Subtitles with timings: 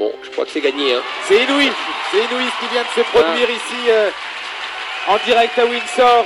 [0.00, 0.94] Bon, je crois que c'est gagné.
[0.94, 1.02] Hein.
[1.28, 1.68] C'est inouï,
[2.10, 4.10] c'est inouï ce qui vient de se produire ici euh,
[5.08, 6.24] en direct à Windsor.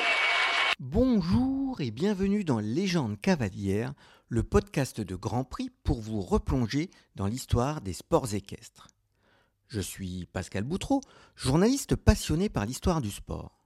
[0.79, 3.93] Bonjour et bienvenue dans Légende cavalière,
[4.29, 8.87] le podcast de Grand Prix pour vous replonger dans l'histoire des sports équestres.
[9.67, 11.01] Je suis Pascal Boutreau,
[11.35, 13.59] journaliste passionné par l'histoire du sport.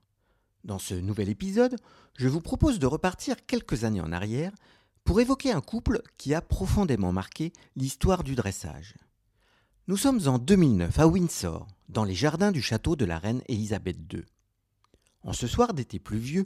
[0.63, 1.75] Dans ce nouvel épisode,
[2.17, 4.53] je vous propose de repartir quelques années en arrière
[5.03, 8.95] pour évoquer un couple qui a profondément marqué l'histoire du dressage.
[9.89, 13.97] Nous sommes en 2009 à Windsor, dans les jardins du château de la reine Élisabeth
[14.13, 14.21] II.
[15.23, 16.45] En ce soir d'été pluvieux,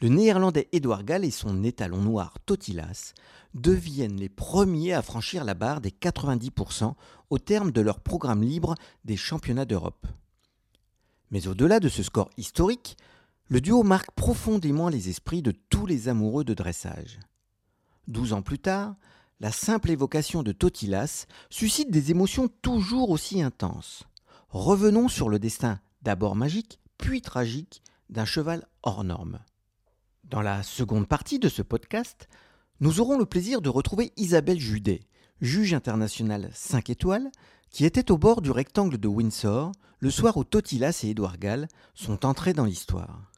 [0.00, 3.14] le néerlandais Edouard Gall et son étalon noir Totilas
[3.52, 6.94] deviennent les premiers à franchir la barre des 90%
[7.30, 10.06] au terme de leur programme libre des championnats d'Europe.
[11.32, 12.96] Mais au-delà de ce score historique,
[13.48, 17.18] le duo marque profondément les esprits de tous les amoureux de dressage.
[18.06, 18.94] Douze ans plus tard,
[19.44, 24.04] la simple évocation de Totilas suscite des émotions toujours aussi intenses.
[24.48, 29.40] Revenons sur le destin d'abord magique, puis tragique, d'un cheval hors norme.
[30.24, 32.26] Dans la seconde partie de ce podcast,
[32.80, 35.02] nous aurons le plaisir de retrouver Isabelle Judet,
[35.42, 37.30] juge internationale 5 étoiles,
[37.68, 41.68] qui était au bord du rectangle de Windsor le soir où Totilas et Édouard Gall
[41.92, 43.30] sont entrés dans l'histoire.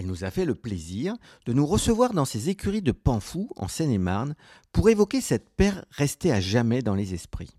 [0.00, 3.68] Elle nous a fait le plaisir de nous recevoir dans ses écuries de Panfou, en
[3.68, 4.34] Seine-et-Marne,
[4.72, 7.50] pour évoquer cette paire restée à jamais dans les esprits.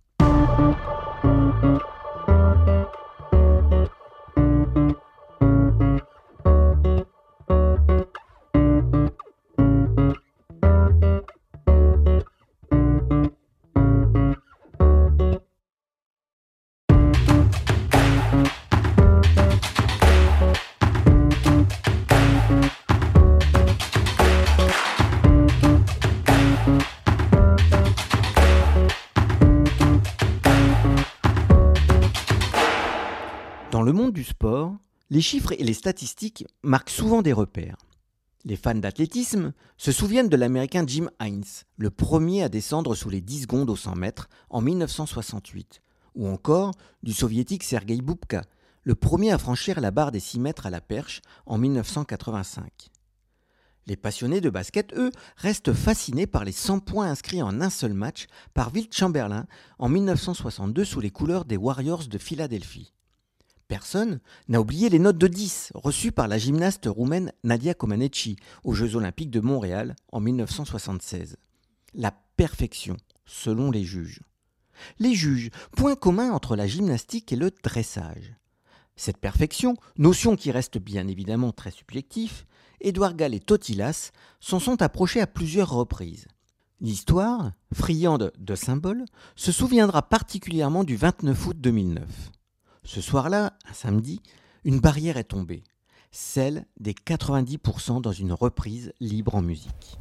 [35.21, 37.77] Les chiffres et les statistiques marquent souvent des repères.
[38.43, 41.43] Les fans d'athlétisme se souviennent de l'américain Jim Hines,
[41.77, 45.83] le premier à descendre sous les 10 secondes au 100 mètres en 1968,
[46.15, 46.71] ou encore
[47.03, 48.45] du soviétique Sergei Boubka,
[48.81, 52.89] le premier à franchir la barre des 6 mètres à la perche en 1985.
[53.85, 57.93] Les passionnés de basket, eux, restent fascinés par les 100 points inscrits en un seul
[57.93, 59.45] match par Wilt Chamberlain
[59.77, 62.91] en 1962 sous les couleurs des Warriors de Philadelphie.
[63.71, 68.73] Personne n'a oublié les notes de 10 reçues par la gymnaste roumaine Nadia Comaneci aux
[68.73, 71.37] Jeux olympiques de Montréal en 1976.
[71.93, 74.23] La perfection, selon les juges.
[74.99, 78.35] Les juges, point commun entre la gymnastique et le dressage.
[78.97, 82.43] Cette perfection, notion qui reste bien évidemment très subjective,
[82.81, 84.11] Édouard Gall et Totilas
[84.41, 86.27] s'en sont approchés à plusieurs reprises.
[86.81, 89.05] L'histoire, friande de symboles,
[89.37, 92.31] se souviendra particulièrement du 29 août 2009.
[92.83, 94.21] Ce soir-là, un samedi,
[94.63, 95.63] une barrière est tombée,
[96.11, 99.97] celle des 90% dans une reprise libre en musique.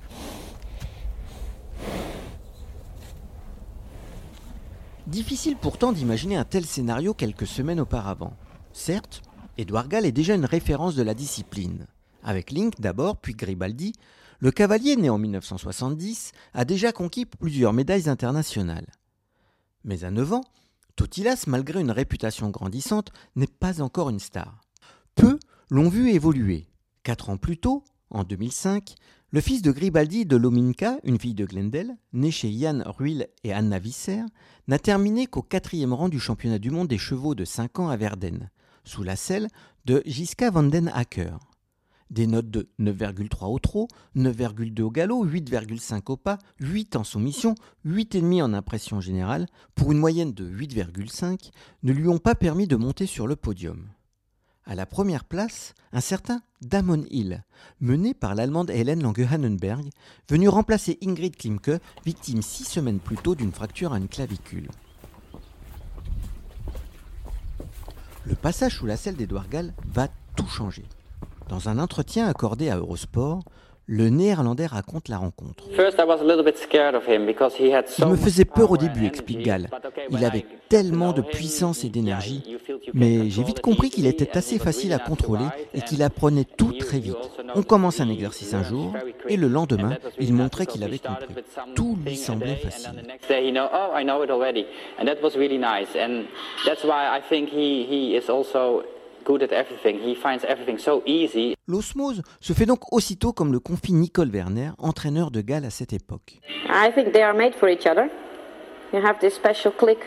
[5.07, 8.37] Difficile pourtant d'imaginer un tel scénario quelques semaines auparavant.
[8.73, 9.23] Certes,
[9.59, 11.87] Edouard Gall est déjà une référence de la discipline.
[12.23, 13.93] Avec Link d'abord, puis Gribaldi,
[14.39, 18.87] le cavalier né en 1970 a déjà conquis plusieurs médailles internationales.
[19.85, 20.45] Mais à 9 ans,
[21.01, 24.61] Totilas, malgré une réputation grandissante, n'est pas encore une star.
[25.15, 25.39] Peu
[25.71, 26.67] l'ont vu évoluer.
[27.05, 28.97] Quatre ans plus tôt, en 2005,
[29.31, 33.55] le fils de Gribaldi de Lominka, une fille de Glendale, née chez Yann Ruil et
[33.55, 34.21] Anna Visser,
[34.69, 37.97] n'a terminé qu'au quatrième rang du championnat du monde des chevaux de 5 ans à
[37.97, 38.51] Verden,
[38.85, 39.49] sous la selle
[39.87, 41.39] de Giska van den Acker.
[42.11, 47.55] Des notes de 9,3 au trot, 9,2 au galop, 8,5 au pas, 8 en soumission,
[47.87, 51.51] 8,5 en impression générale, pour une moyenne de 8,5,
[51.85, 53.87] ne lui ont pas permis de monter sur le podium.
[54.65, 57.45] À la première place, un certain Damon Hill,
[57.81, 59.89] mené par l'allemande Hélène Lange-Hannenberg,
[60.29, 64.69] venue remplacer Ingrid Klimke, victime six semaines plus tôt d'une fracture à une clavicule.
[68.27, 70.85] Le passage sous la selle d'Edouard Gall va tout changer.
[71.51, 73.41] Dans un entretien accordé à Eurosport,
[73.87, 75.65] le néerlandais raconte la rencontre.
[77.99, 79.69] Il me faisait peur au début, explique Gall.
[80.11, 82.57] Il avait tellement de puissance et d'énergie,
[82.95, 87.01] mais j'ai vite compris qu'il était assez facile à contrôler et qu'il apprenait tout très
[87.01, 87.17] vite.
[87.57, 88.95] On commence un exercice un jour
[89.29, 91.35] et le lendemain, il montrait qu'il avait compris.
[91.75, 93.03] Tout lui semblait facile.
[101.67, 105.93] L'osmose se fait donc aussitôt comme le confie Nicole Werner, entraîneur de Gall à cette
[105.93, 106.41] époque.
[106.69, 108.09] I think they are made for each other.
[108.93, 109.99] You have this special click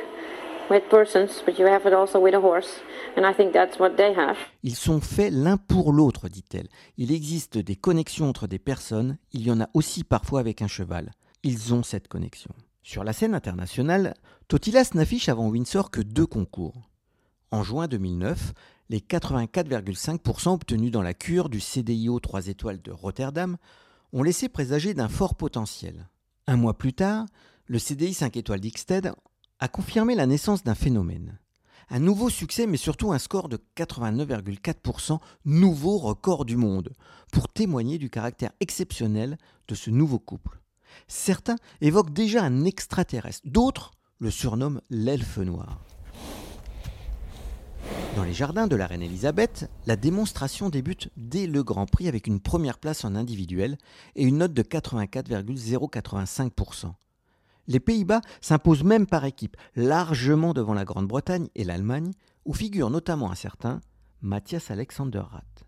[4.63, 6.67] Ils sont faits l'un pour l'autre, dit-elle.
[6.97, 10.67] Il existe des connexions entre des personnes, il y en a aussi parfois avec un
[10.67, 11.11] cheval.
[11.43, 12.51] Ils ont cette connexion.
[12.81, 14.13] Sur la scène internationale,
[14.47, 16.89] Totilas n'affiche avant Windsor que deux concours.
[17.51, 18.53] En juin 2009,
[18.89, 23.57] les 84,5% obtenus dans la cure du CDIO 3 étoiles de Rotterdam
[24.11, 26.09] ont laissé présager d'un fort potentiel.
[26.47, 27.25] Un mois plus tard,
[27.65, 29.13] le CDI 5 étoiles d'Ixted
[29.59, 31.39] a confirmé la naissance d'un phénomène.
[31.89, 36.93] Un nouveau succès, mais surtout un score de 89,4%, nouveau record du monde,
[37.31, 39.37] pour témoigner du caractère exceptionnel
[39.67, 40.61] de ce nouveau couple.
[41.07, 45.81] Certains évoquent déjà un extraterrestre, d'autres le surnomment l'elfe noir.
[48.15, 52.27] Dans les jardins de la reine Elisabeth, la démonstration débute dès le Grand Prix avec
[52.27, 53.79] une première place en individuel
[54.15, 56.93] et une note de 84,085%.
[57.67, 62.11] Les Pays-Bas s'imposent même par équipe, largement devant la Grande-Bretagne et l'Allemagne,
[62.45, 63.81] où figure notamment un certain
[64.21, 65.65] Matthias Alexanderrath.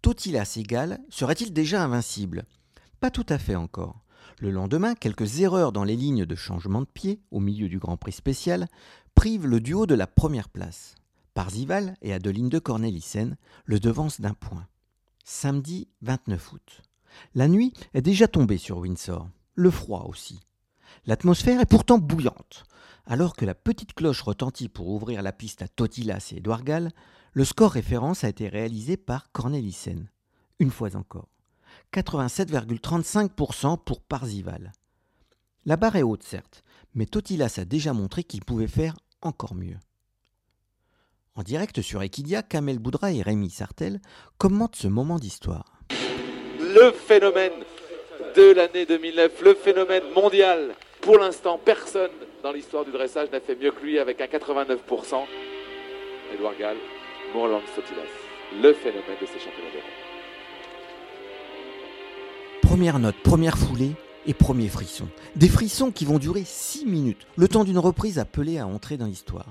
[0.00, 2.44] Totilas égal serait-il déjà invincible?
[2.98, 4.02] Pas tout à fait encore.
[4.40, 7.96] Le lendemain, quelques erreurs dans les lignes de changement de pied, au milieu du Grand
[7.96, 8.66] Prix spécial,
[9.14, 10.96] privent le duo de la première place.
[11.34, 14.66] Parzival et Adeline de Cornelissen le devancent d'un point.
[15.24, 16.82] Samedi 29 août.
[17.34, 19.28] La nuit est déjà tombée sur Windsor.
[19.54, 20.40] Le froid aussi.
[21.06, 22.64] L'atmosphère est pourtant bouillante.
[23.06, 26.90] Alors que la petite cloche retentit pour ouvrir la piste à Totilas et Edouard Gall,
[27.32, 30.10] le score référence a été réalisé par Cornelissen.
[30.58, 31.28] Une fois encore.
[31.92, 34.72] 87,35% pour Parzival.
[35.64, 36.62] La barre est haute, certes,
[36.94, 39.78] mais Totilas a déjà montré qu'il pouvait faire encore mieux.
[41.34, 44.00] En direct sur Equidia, Kamel Boudra et Rémi Sartel
[44.36, 45.80] commentent ce moment d'histoire.
[46.60, 47.52] Le phénomène
[48.36, 50.74] de l'année 2009, le phénomène mondial.
[51.00, 52.10] Pour l'instant, personne
[52.42, 54.76] dans l'histoire du dressage n'a fait mieux que lui avec un 89%.
[56.34, 56.76] Edouard Gall,
[57.34, 58.02] Moorland Sotilas,
[58.62, 59.90] le phénomène de ces championnats d'Europe.
[62.60, 63.92] Première note, première foulée
[64.26, 65.08] et premier frisson.
[65.34, 69.06] Des frissons qui vont durer 6 minutes, le temps d'une reprise appelée à entrer dans
[69.06, 69.46] l'histoire.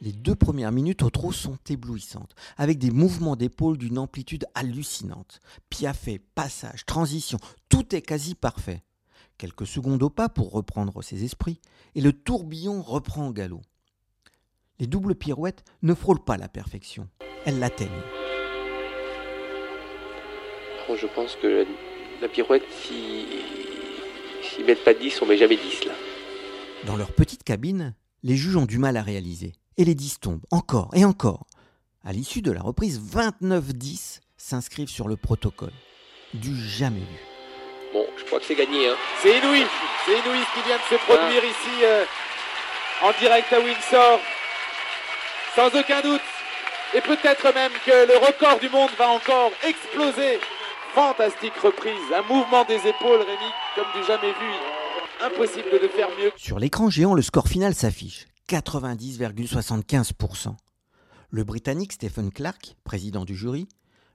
[0.00, 5.40] Les deux premières minutes au trot sont éblouissantes, avec des mouvements d'épaule d'une amplitude hallucinante.
[5.70, 8.84] Piafé, passage, transition, tout est quasi parfait.
[9.38, 11.60] Quelques secondes au pas pour reprendre ses esprits,
[11.96, 13.62] et le tourbillon reprend galop.
[14.78, 17.08] Les doubles pirouettes ne frôlent pas la perfection,
[17.44, 17.90] elles l'atteignent.
[20.96, 21.66] Je pense que
[22.22, 23.26] la, pirouette, s'ils
[24.42, 25.92] si, mettent pas 10, on met jamais 10 là.
[26.86, 30.44] Dans leur petite cabine, les juges ont du mal à réaliser et les 10 tombent,
[30.50, 31.46] encore et encore.
[32.04, 35.72] À l'issue de la reprise, 29-10 s'inscrivent sur le protocole.
[36.34, 37.18] Du jamais vu.
[37.92, 38.88] Bon, je crois que c'est gagné.
[38.88, 38.96] Hein.
[39.22, 39.64] C'est inouï,
[40.04, 41.46] c'est inouï ce qui vient de se produire ah.
[41.46, 42.04] ici euh,
[43.02, 44.20] en direct à Windsor.
[45.54, 46.20] Sans aucun doute.
[46.94, 50.40] Et peut-être même que le record du monde va encore exploser.
[50.94, 54.52] Fantastique reprise, un mouvement des épaules, Rémi, comme du jamais vu.
[55.20, 56.32] Impossible de le faire mieux.
[56.36, 58.26] Sur l'écran géant, le score final s'affiche.
[58.48, 60.56] 90,75%.
[61.30, 63.68] Le Britannique Stephen Clark, président du jury,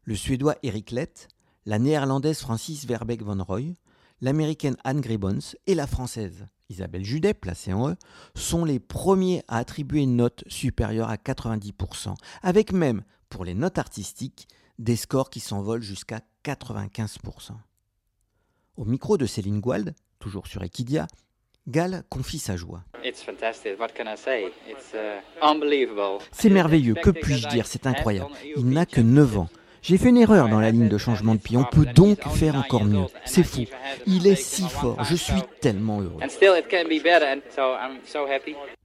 [0.03, 1.27] le Suédois Eric Lett,
[1.65, 3.75] la Néerlandaise Francis Verbeek van Roy,
[4.21, 7.95] l'Américaine Anne Gribbons et la Française Isabelle Judet, placée en E,
[8.35, 13.77] sont les premiers à attribuer une note supérieure à 90%, avec même, pour les notes
[13.77, 14.47] artistiques,
[14.79, 17.51] des scores qui s'envolent jusqu'à 95%.
[18.77, 21.05] Au micro de Céline Guald, toujours sur Equidia,
[21.67, 22.83] Gal confie sa joie.
[23.03, 23.11] Uh,
[26.31, 28.31] c'est merveilleux, que puis-je dire, c'est incroyable.
[28.57, 29.49] Il n'a que 9 ans.
[29.81, 32.55] J'ai fait une erreur dans la ligne de changement de pied, on peut donc faire
[32.55, 33.05] encore mieux.
[33.25, 33.63] C'est fou.
[34.05, 36.21] Il est si fort, je suis tellement heureux.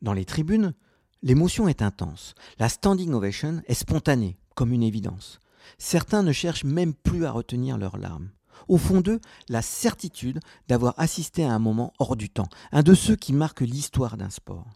[0.02, 0.74] Dans les tribunes,
[1.22, 2.34] l'émotion est intense.
[2.58, 5.38] La standing ovation est spontanée, comme une évidence.
[5.78, 8.30] Certains ne cherchent même plus à retenir leurs larmes
[8.66, 12.94] au fond d'eux la certitude d'avoir assisté à un moment hors du temps, un de
[12.94, 14.66] ceux qui marquent l'histoire d'un sport.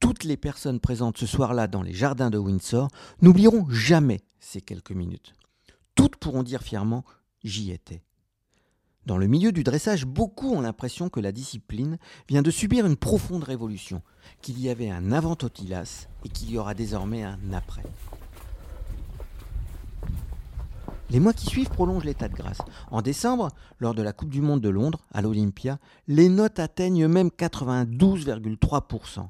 [0.00, 2.88] Toutes les personnes présentes ce soir-là dans les jardins de Windsor
[3.22, 5.32] n'oublieront jamais ces quelques minutes.
[5.94, 7.04] Toutes pourront dire fièrement
[7.42, 8.02] J'y étais.
[9.06, 12.96] Dans le milieu du dressage, beaucoup ont l'impression que la discipline vient de subir une
[12.96, 14.02] profonde révolution,
[14.40, 17.82] qu'il y avait un avant Totilas et qu'il y aura désormais un après.
[21.10, 22.58] Les mois qui suivent prolongent l'état de grâce.
[22.90, 27.08] En décembre, lors de la Coupe du Monde de Londres, à l'Olympia, les notes atteignent
[27.08, 29.28] même 92,3%.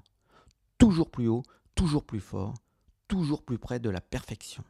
[0.79, 1.43] Toujours plus haut,
[1.75, 2.55] toujours plus fort,
[3.09, 4.65] toujours plus près de la perfection.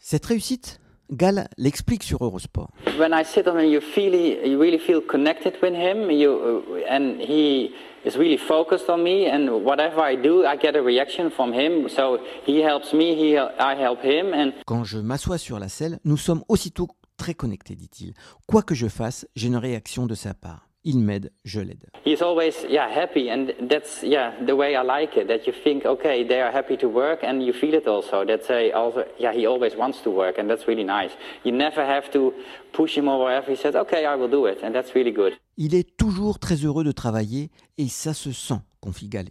[0.00, 0.80] Cette réussite
[1.10, 2.70] Gal l'explique sur Eurosport.
[2.98, 6.90] When I sit on him, you feel you really feel connected with him, you, uh,
[6.90, 7.72] and he
[8.04, 9.26] is really focused on me.
[9.28, 11.88] And whatever I do, I get a reaction from him.
[11.88, 14.32] So he helps me, he, I help him.
[14.32, 18.14] And Quand je m'assois sur la selle, nous sommes aussitôt très connectés, dit-il.
[18.46, 20.68] Quoi que je fasse, j'ai une réaction de sa part.
[20.84, 21.88] Il m'aide, je l'aide.
[22.04, 25.28] he's always yeah happy, and that's yeah the way I like it.
[25.28, 28.24] That you think okay they are happy to work, and you feel it also.
[28.24, 31.12] That they also yeah he always wants to work, and that's really nice.
[31.44, 32.32] You never have to
[32.72, 33.50] push him or whatever.
[33.50, 35.32] He says okay I will do it, and that's really good.
[35.56, 38.60] Il est toujours très heureux de travailler et ça se sent.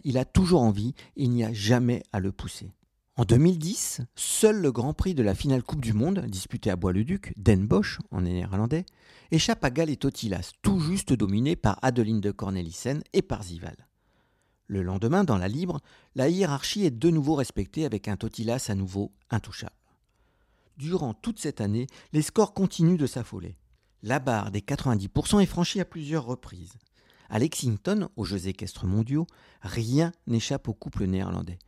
[0.04, 2.70] Il a toujours envie et il n'y a jamais à le pousser.
[3.16, 7.32] En 2010, seul le Grand Prix de la finale Coupe du Monde, disputé à Bois-le-Duc,
[7.36, 8.84] Den Bosch en néerlandais,
[9.30, 13.86] échappe à Gal et Totilas, tout juste dominé par Adeline de Cornelissen et par Zival.
[14.66, 15.80] Le lendemain, dans la libre,
[16.16, 19.76] la hiérarchie est de nouveau respectée avec un Totilas à nouveau intouchable.
[20.76, 23.56] Durant toute cette année, les scores continuent de s'affoler.
[24.02, 26.74] La barre des 90% est franchie à plusieurs reprises.
[27.30, 29.28] À Lexington, aux Jeux équestres mondiaux,
[29.62, 31.60] rien n'échappe au couple néerlandais.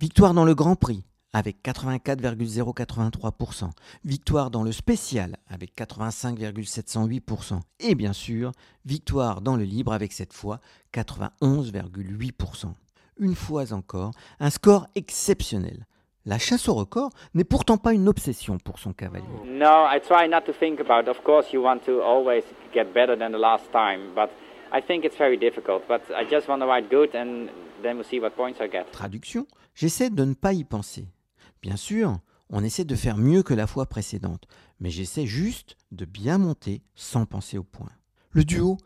[0.00, 1.04] Victoire dans le Grand Prix
[1.34, 3.68] avec 84,083%,
[4.02, 8.52] victoire dans le spécial avec 85,708% et bien sûr,
[8.86, 10.60] victoire dans le libre avec cette fois
[10.94, 12.72] 91,8%.
[13.18, 15.84] Une fois encore, un score exceptionnel.
[16.24, 19.26] La chasse au record n'est pourtant pas une obsession pour son cavalier.
[19.44, 21.10] No, I try not to think about.
[21.10, 24.30] Of course, you want to always get better than the last time, but
[24.72, 25.82] I think it's very difficult.
[25.86, 27.50] But I just want to ride good, and
[27.82, 28.90] then we'll see what points I get.
[28.92, 29.44] Traduction,
[29.80, 31.08] j'essaie de ne pas y penser.
[31.62, 32.18] Bien sûr,
[32.50, 34.46] on essaie de faire mieux que la fois précédente,
[34.78, 37.88] mais j'essaie juste de bien monter sans penser au point.
[38.30, 38.76] Le duo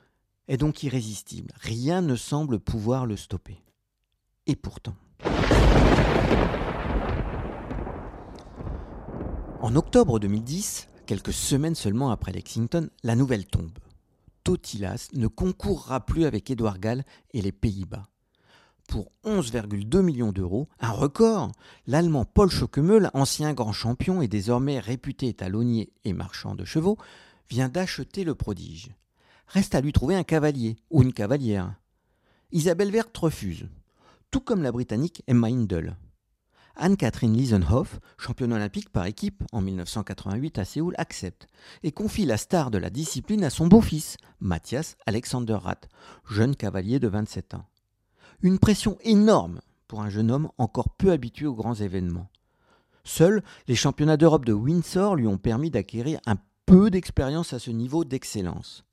[0.46, 3.60] est donc irrésistible, rien ne semble pouvoir le stopper.
[4.46, 4.94] Et pourtant.
[9.60, 13.78] En octobre 2010, quelques semaines seulement après Lexington, la nouvelle tombe.
[14.44, 18.06] Totilas ne concourra plus avec Edouard Gall et les Pays-Bas.
[18.88, 21.52] Pour 11,2 millions d'euros, un record,
[21.86, 26.98] l'Allemand Paul Schockemöhl, ancien grand champion et désormais réputé étalonnier et marchand de chevaux,
[27.48, 28.90] vient d'acheter le prodige.
[29.46, 31.74] Reste à lui trouver un cavalier ou une cavalière.
[32.52, 33.68] Isabelle Vert refuse,
[34.30, 35.96] tout comme la Britannique Emma Hindle.
[36.76, 41.46] Anne-Catherine Liesenhoff, championne olympique par équipe en 1988 à Séoul, accepte
[41.82, 45.88] et confie la star de la discipline à son beau-fils, Mathias Alexander Rath,
[46.28, 47.66] jeune cavalier de 27 ans.
[48.44, 52.28] Une pression énorme pour un jeune homme encore peu habitué aux grands événements.
[53.02, 56.36] Seuls les championnats d'Europe de Windsor lui ont permis d'acquérir un
[56.66, 58.84] peu d'expérience à ce niveau d'excellence.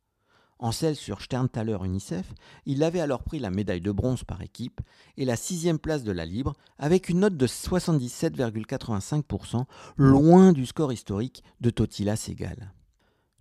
[0.57, 2.33] En selle sur Sterntaler UNICEF,
[2.65, 4.79] il avait alors pris la médaille de bronze par équipe
[5.17, 9.65] et la sixième place de la libre avec une note de 77,85%,
[9.97, 12.71] loin du score historique de Totila Segal.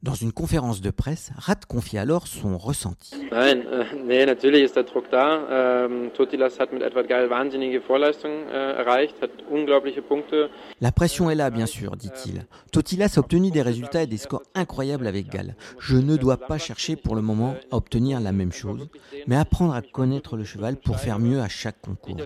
[0.02, 3.14] Dans une conférence de presse, Rath confie alors son ressenti.
[3.30, 5.84] Nein, äh, nee, natürlich ist der Druck da.
[5.84, 10.48] Ähm, Totilas hat mit Edward Geil wahnsinnige Vorleistungen erreicht, hat unglaubliche Punkte.
[10.80, 12.46] La pression est là, bien sûr, dit-il.
[12.72, 15.54] Totilas a obtenu des résultats et des scores incroyables avec Gall.
[15.78, 18.88] Je ne dois pas chercher pour le moment à obtenir la même chose,
[19.26, 22.16] mais apprendre à connaître le cheval pour faire mieux à chaque concours.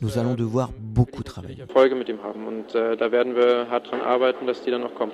[0.00, 1.62] Nous allons devoir beaucoup travailler.
[1.62, 4.96] Erfolge mit ihm haben und da werden wir hart dran arbeiten, dass die dann noch
[4.96, 5.12] kommen.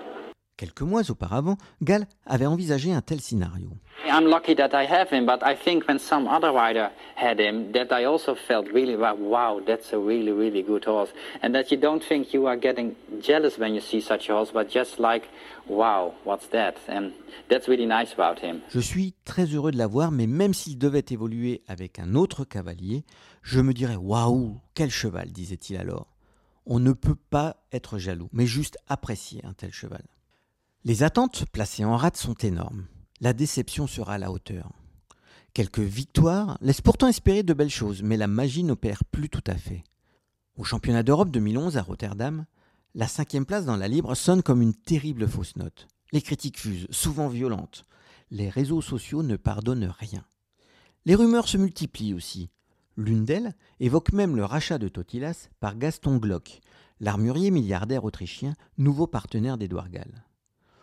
[0.59, 3.71] Quelques mois auparavant, Gall avait envisagé un tel scénario.
[4.05, 7.71] I'm lucky that I have him, but I think when some other rider had him,
[7.73, 11.11] that I also felt really wow, wow, that's a really, really good horse,
[11.43, 14.51] and that you don't think you are getting jealous when you see such a horse,
[14.53, 15.29] but just like,
[15.69, 16.75] wow, what's that?
[16.89, 17.13] And
[17.49, 18.61] that's really nice about him.
[18.71, 23.05] Je suis très heureux de l'avoir, mais même s'il devait évoluer avec un autre cavalier,
[23.43, 26.09] je me dirais waouh, quel cheval, disait-il alors.
[26.67, 30.03] On ne peut pas être jaloux, mais juste apprécier un tel cheval.
[30.85, 32.87] Les attentes placées en rate sont énormes.
[33.21, 34.71] La déception sera à la hauteur.
[35.53, 39.57] Quelques victoires laissent pourtant espérer de belles choses, mais la magie n'opère plus tout à
[39.57, 39.83] fait.
[40.57, 42.47] Au championnat d'Europe 2011 à Rotterdam,
[42.95, 45.89] la cinquième place dans la libre sonne comme une terrible fausse note.
[46.13, 47.85] Les critiques fusent, souvent violentes.
[48.31, 50.25] Les réseaux sociaux ne pardonnent rien.
[51.07, 52.51] Les rumeurs se multiplient aussi.
[52.97, 56.61] L'une d'elles évoque même le rachat de Totilas par Gaston Glock,
[57.01, 60.25] l'armurier milliardaire autrichien, nouveau partenaire d'Edouard Gall.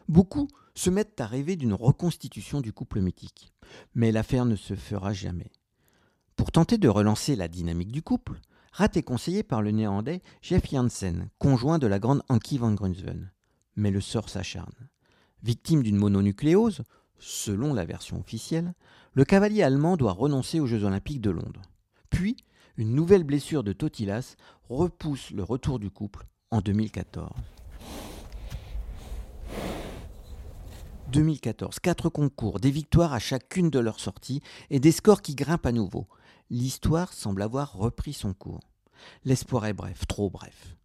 [0.08, 3.52] Beaucoup se mettent à rêver d'une reconstitution du couple mythique,
[3.96, 5.52] mais l'affaire ne se fera jamais.
[6.36, 8.40] Pour tenter de relancer la dynamique du couple,
[8.72, 13.32] Rath est conseillé par le néerlandais Jeff Janssen, conjoint de la grande Ankie van Grunsven.
[13.78, 14.90] Mais le sort s'acharne.
[15.44, 16.84] Victime d'une mononucléose,
[17.18, 18.74] selon la version officielle,
[19.14, 21.62] le cavalier allemand doit renoncer aux Jeux olympiques de Londres.
[22.10, 22.36] Puis,
[22.78, 24.36] une nouvelle blessure de Totilas
[24.70, 27.32] repousse le retour du couple en 2014.
[31.12, 35.66] 2014, quatre concours, des victoires à chacune de leurs sorties et des scores qui grimpent
[35.66, 36.08] à nouveau.
[36.50, 38.72] L'histoire semble avoir repris son cours.
[39.24, 40.76] L'espoir est bref, trop bref.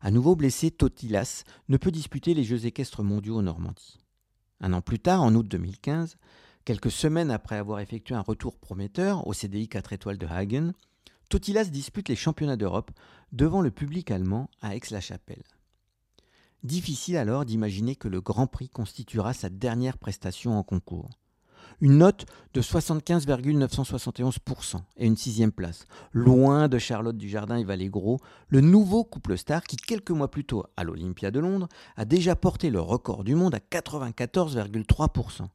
[0.00, 3.98] À nouveau blessé, Totilas ne peut disputer les Jeux équestres mondiaux en Normandie.
[4.60, 6.16] Un an plus tard, en août 2015,
[6.64, 10.72] quelques semaines après avoir effectué un retour prometteur au CDI 4 étoiles de Hagen,
[11.28, 12.90] Totilas dispute les championnats d'Europe
[13.32, 15.42] devant le public allemand à Aix-la-Chapelle.
[16.62, 21.10] Difficile alors d'imaginer que le Grand Prix constituera sa dernière prestation en concours.
[21.80, 28.20] Une note de 75,971% et une sixième place, loin de Charlotte Dujardin et Valet Gros,
[28.46, 31.66] le nouveau couple star qui, quelques mois plus tôt, à l'Olympia de Londres,
[31.96, 35.48] a déjà porté le record du monde à 94,3%.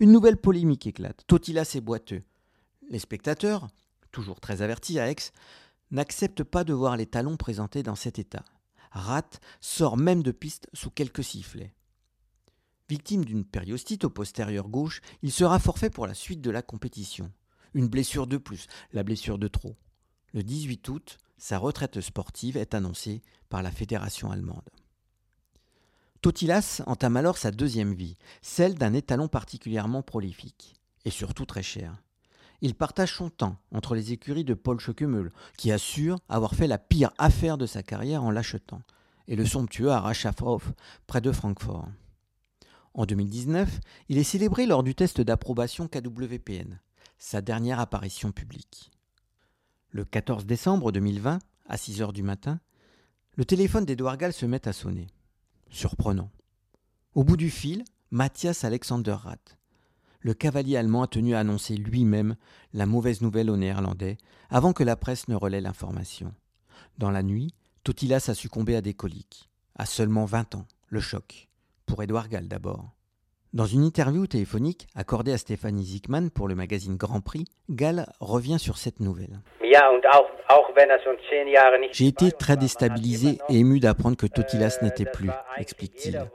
[0.00, 1.22] Une nouvelle polémique éclate.
[1.28, 2.24] Totilas est boiteux.
[2.90, 3.68] Les spectateurs,
[4.10, 5.30] toujours très avertis à Aix,
[5.92, 8.42] n'acceptent pas de voir les talons présentés dans cet état.
[8.90, 9.30] Rat
[9.60, 11.74] sort même de piste sous quelques sifflets.
[12.88, 17.30] Victime d'une périostite au postérieur gauche, il sera forfait pour la suite de la compétition.
[17.74, 19.76] Une blessure de plus, la blessure de trop.
[20.32, 24.70] Le 18 août, sa retraite sportive est annoncée par la fédération allemande.
[26.20, 32.02] Totilas entame alors sa deuxième vie, celle d'un étalon particulièrement prolifique, et surtout très cher.
[32.60, 36.78] Il partage son temps entre les écuries de Paul Schockemöhl, qui assure avoir fait la
[36.78, 38.82] pire affaire de sa carrière en l'achetant,
[39.28, 40.72] et le somptueux Arachafrof,
[41.06, 41.88] près de Francfort.
[42.94, 46.80] En 2019, il est célébré lors du test d'approbation KWPN,
[47.18, 48.90] sa dernière apparition publique.
[49.90, 51.38] Le 14 décembre 2020,
[51.68, 52.58] à 6 heures du matin,
[53.36, 55.06] le téléphone d'Edouard Gall se met à sonner.
[55.70, 56.30] Surprenant.
[57.14, 59.57] Au bout du fil, Matthias Alexander Rath,
[60.20, 62.36] le cavalier allemand a tenu à annoncer lui-même
[62.72, 64.18] la mauvaise nouvelle aux Néerlandais
[64.50, 66.32] avant que la presse ne relaie l'information.
[66.98, 69.48] Dans la nuit, Totilas a succombé à des coliques.
[69.76, 71.48] À seulement 20 ans, le choc.
[71.86, 72.90] Pour Edouard Gall d'abord.
[73.54, 78.58] Dans une interview téléphonique accordée à Stéphanie Zickmann pour le magazine Grand Prix, Gall revient
[78.58, 79.40] sur cette nouvelle.
[81.92, 86.26] J'ai été très déstabilisé et ému d'apprendre que Totilas n'était plus, explique-t-il.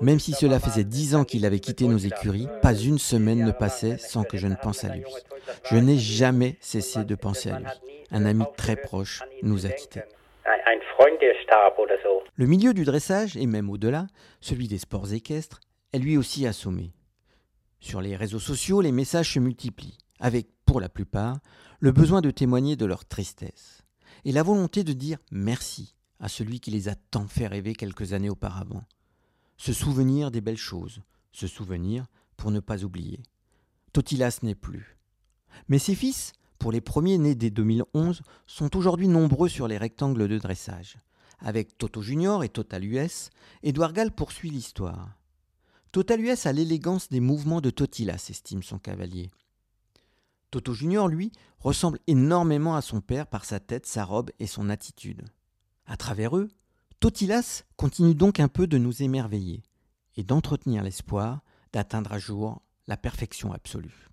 [0.00, 3.52] Même si cela faisait dix ans qu'il avait quitté nos écuries, pas une semaine ne
[3.52, 5.04] passait sans que je ne pense à lui.
[5.70, 7.68] Je n'ai jamais cessé de penser à lui.
[8.10, 10.02] Un ami très proche nous a quittés.
[12.36, 14.06] Le milieu du dressage, et même au-delà,
[14.40, 15.60] celui des sports équestres,
[15.92, 16.92] est lui aussi assommé.
[17.78, 21.38] Sur les réseaux sociaux, les messages se multiplient, avec, pour la plupart,
[21.78, 23.82] le besoin de témoigner de leur tristesse,
[24.24, 28.12] et la volonté de dire merci à celui qui les a tant fait rêver quelques
[28.12, 28.82] années auparavant
[29.56, 33.22] se souvenir des belles choses, se souvenir pour ne pas oublier.
[33.92, 34.98] Totilas n'est plus.
[35.68, 40.28] Mais ses fils, pour les premiers nés dès 2011, sont aujourd'hui nombreux sur les rectangles
[40.28, 40.98] de dressage.
[41.38, 43.30] Avec Toto Junior et Total US,
[43.62, 45.10] Edouard Gall poursuit l'histoire.
[45.92, 49.30] Total US a l'élégance des mouvements de Totilas, estime son cavalier.
[50.50, 54.70] Toto Junior, lui, ressemble énormément à son père par sa tête, sa robe et son
[54.70, 55.24] attitude.
[55.86, 56.48] À travers eux,
[57.04, 59.62] Totilas continue donc un peu de nous émerveiller
[60.16, 64.08] et d'entretenir l'espoir d'atteindre à jour la perfection absolue.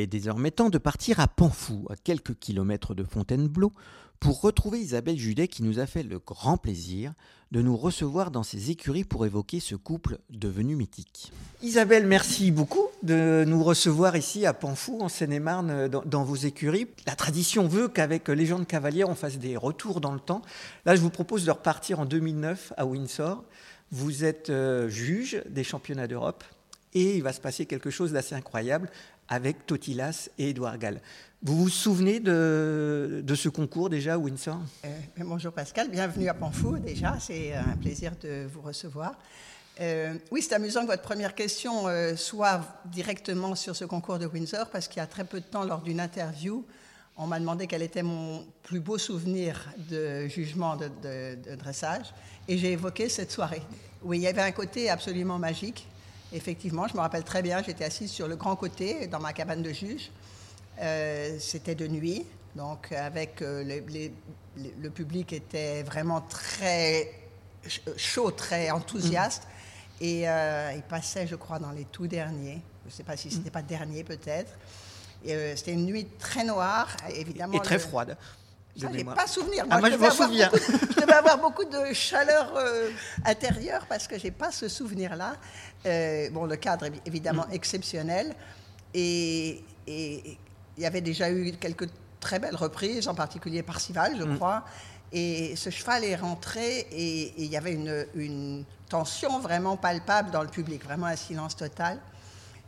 [0.00, 3.72] Est désormais temps de partir à Panfou, à quelques kilomètres de Fontainebleau,
[4.18, 7.14] pour retrouver Isabelle Judet qui nous a fait le grand plaisir
[7.52, 11.32] de nous recevoir dans ses écuries pour évoquer ce couple devenu mythique.
[11.62, 16.86] Isabelle, merci beaucoup de nous recevoir ici à Panfou, en Seine-et-Marne, dans, vos écuries.
[17.06, 20.42] La tradition veut qu'avec Légende Cavalière, on fasse des retours dans le temps.
[20.84, 23.42] Là, je vous propose de repartir en 2009 à Windsor.
[23.90, 26.44] Vous êtes euh, juge des championnats d'Europe
[26.94, 28.90] et il va se passer quelque chose d'assez incroyable
[29.30, 31.00] avec Totilas et Edouard Gall.
[31.42, 34.58] Vous vous souvenez de, ce concours déjà, Windsor?
[34.84, 39.14] Euh, Bonjour Pascal, bienvenue à Panfou déjà, c'est un plaisir de vous recevoir.
[39.80, 44.26] Euh, oui, c'est amusant que votre première question euh, soit directement sur ce concours de
[44.26, 46.66] Windsor, parce qu'il y a très peu de temps, lors d'une interview,
[47.16, 52.12] on m'a demandé quel était mon plus beau souvenir de jugement de, de dressage,
[52.48, 53.62] et j'ai évoqué cette soirée.
[54.02, 55.86] Oui, il y avait un côté absolument magique.
[56.32, 59.62] Effectivement, je me rappelle très bien, j'étais assise sur le grand côté dans ma cabane
[59.62, 60.10] de juge.
[60.80, 67.12] Euh, c'était de nuit, donc avec euh, le public était vraiment très
[67.96, 69.44] chaud, très enthousiaste.
[69.44, 70.04] Mm.
[70.04, 72.60] Et euh, il passait, je crois, dans les tout derniers.
[72.86, 74.52] Je ne sais pas si ce n'était pas dernier peut-être.
[75.24, 77.54] c'était une nuit très noire, évidemment.
[77.54, 78.16] Et très froide.
[78.76, 79.16] J'ai mémoire.
[79.16, 79.64] pas souvenir.
[79.68, 80.48] Ah, moi, je devais m'en souviens.
[80.50, 82.90] beaucoup- je devais avoir beaucoup de chaleur euh,
[83.24, 85.34] intérieure parce que j'ai pas ce souvenir-là.
[85.86, 87.52] Euh, bon, le cadre est évidemment Mm.
[87.54, 88.34] exceptionnel
[88.94, 90.36] et il
[90.78, 91.88] y avait déjà eu quelques
[92.20, 94.18] très belles reprises, en particulier Parcival, Mm.
[94.18, 94.64] je crois.
[95.12, 100.30] Et ce cheval est rentré et, et il y avait une, une tension vraiment palpable
[100.30, 101.98] dans le public, vraiment un silence total.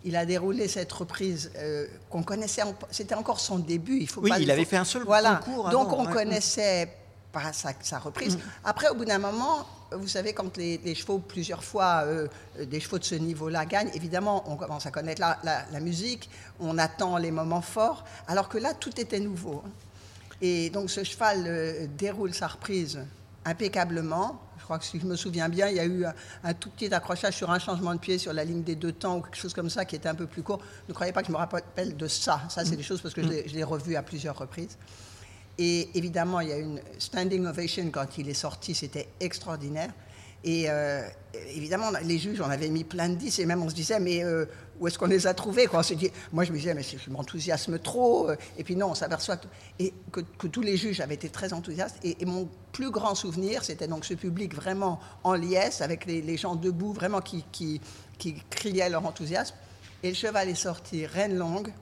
[0.05, 3.99] Il a déroulé cette reprise euh, qu'on connaissait, en- c'était encore son début.
[4.01, 5.37] Il faut Oui, pas il avait fait un seul voilà.
[5.37, 6.12] concours Donc on ouais.
[6.12, 6.93] connaissait
[7.31, 8.38] pas sa, sa reprise.
[8.65, 12.27] Après, au bout d'un moment, vous savez, quand les, les chevaux, plusieurs fois, euh,
[12.61, 16.29] des chevaux de ce niveau-là gagnent, évidemment, on commence à connaître la, la- la musique,
[16.61, 19.62] on attend les moments forts, alors que là, tout était nouveau.
[20.43, 22.99] Et donc ce cheval euh, déroule sa reprise
[23.45, 24.41] impeccablement.
[24.62, 26.70] Je crois que si je me souviens bien, il y a eu un, un tout
[26.70, 29.37] petit accrochage sur un changement de pied sur la ligne des deux temps ou quelque
[29.37, 30.61] chose comme ça qui était un peu plus court.
[30.88, 32.42] Ne croyez pas que je me rappelle de ça.
[32.48, 34.79] Ça, c'est des choses parce que je l'ai- je l'ai revu à plusieurs reprises.
[35.59, 39.90] Et évidemment, il y a une standing ovation quand il est sorti, c'était extraordinaire.
[40.44, 41.07] Et euh,
[41.55, 44.24] évidemment, les juges, on avait mis plein de 10 et même on se disait, mais
[44.24, 44.46] euh,
[44.81, 45.68] où est-ce qu'on les a trouvés
[46.33, 48.28] Moi, je me disais, mais je m'enthousiasme trop.
[48.31, 49.37] euh, Et puis non, on s'aperçoit
[50.11, 51.96] que, tous les juges avaient été très enthousiastes.
[52.02, 56.57] Et, mon plus grand souvenir, c'était donc ce public vraiment en liesse, avec les, gens
[56.57, 57.81] debout, vraiment qui, qui,
[58.18, 59.55] qui criaient leur enthousiasme.
[60.02, 61.72] Et le cheval est sorti, reine longue,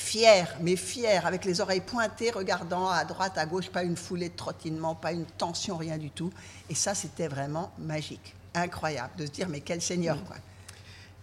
[0.00, 4.28] fier, mais fier, avec les oreilles pointées, regardant à droite, à gauche, pas une foulée
[4.28, 6.30] de trottinement, pas une tension, rien du tout.
[6.68, 10.36] Et ça, c'était vraiment magique, incroyable, de se dire, mais quel seigneur, quoi.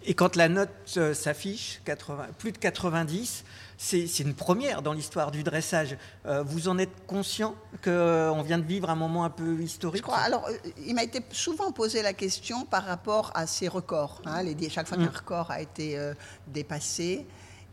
[0.06, 3.44] Et quand la note euh, s'affiche, 80 plus de 90,
[3.78, 5.96] c'est une première dans l'histoire du dressage.
[6.26, 10.02] Euh, vous en êtes conscient qu'on vient de vivre un moment un peu historique?
[10.02, 10.18] Je crois.
[10.18, 14.20] Alors, euh, il m'a été souvent posé la question par rapport à ces records.
[14.26, 16.12] hein, les- chaque fois qu'un record a été euh,
[16.48, 17.24] dépassé.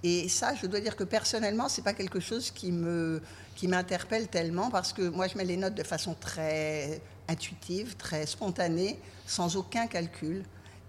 [0.03, 3.21] Et ça, je dois dire que personnellement, c'est pas quelque chose qui me
[3.55, 8.25] qui m'interpelle tellement parce que moi, je mets les notes de façon très intuitive, très
[8.25, 10.43] spontanée, sans aucun calcul.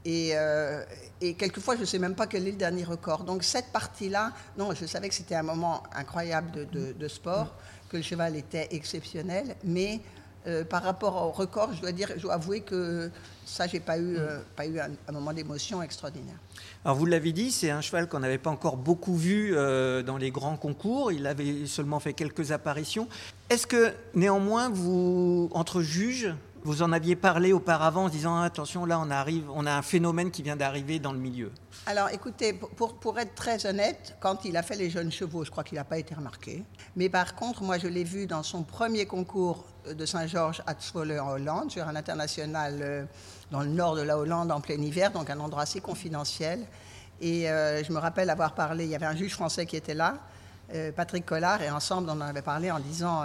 [0.04, 0.82] Et, euh,
[1.20, 3.24] et quelquefois, je ne sais même pas quel est le dernier record.
[3.24, 7.54] Donc cette partie-là, non, je savais que c'était un moment incroyable de, de- de sport,
[7.90, 10.00] que le cheval était exceptionnel, mais
[10.46, 13.10] euh, par rapport au record, je dois dire, je dois avouer que
[13.44, 16.36] ça, j'ai pas eu, euh, pas eu un, un moment d'émotion extraordinaire.
[16.84, 20.16] Alors vous l'avez dit, c'est un cheval qu'on n'avait pas encore beaucoup vu euh, dans
[20.16, 21.12] les grands concours.
[21.12, 23.06] Il avait seulement fait quelques apparitions.
[23.50, 29.00] Est-ce que néanmoins, vous, entre juges, vous en aviez parlé auparavant en disant attention, là
[29.00, 31.50] on arrive, on a un phénomène qui vient d'arriver dans le milieu.
[31.86, 35.50] Alors, écoutez, pour- pour, être très honnête, quand il a fait les jeunes chevaux, je
[35.50, 36.62] crois qu'il n'a pas été remarqué.
[36.94, 41.18] Mais par contre, moi, je l'ai vu dans son premier concours de Saint-Georges à Zwolle
[41.18, 43.04] en Hollande, sur un international euh,
[43.50, 46.60] dans le nord de la Hollande en plein hiver, donc un endroit assez confidentiel.
[47.20, 49.94] Et euh, je me rappelle avoir parlé, il y avait un juge français qui était
[49.94, 50.18] là,
[50.74, 53.22] euh, Patrick Collard, et ensemble, on en avait parlé en disant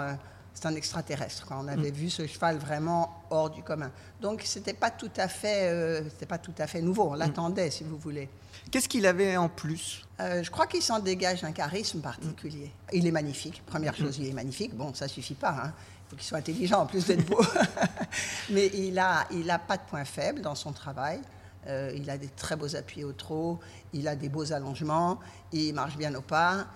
[0.60, 1.46] c'est un extraterrestre.
[1.46, 1.58] quoi.
[1.60, 3.92] On avait vu ce cheval vraiment hors du commun.
[4.20, 7.10] Donc, c'était pas tout à fait, euh, c'était pas tout à fait nouveau.
[7.10, 8.28] On l'attendait, si vous voulez.
[8.72, 10.04] Qu'est-ce qu'il avait en plus?
[10.20, 12.72] Euh, je crois qu'il s'en dégage un charisme particulier.
[12.92, 13.62] Il est magnifique.
[13.66, 14.74] Première chose, il est magnifique.
[14.74, 15.50] Bon, ça suffit pas.
[15.64, 15.72] hein.
[16.06, 17.40] Il faut qu'il soit intelligent en plus d'être beau.
[18.50, 21.20] Mais il a, il a pas de point faible dans son travail.
[21.68, 23.60] Euh, il a des très beaux appuis au trot.
[23.92, 25.20] Il a des beaux allongements.
[25.52, 26.66] Il marche bien au pas.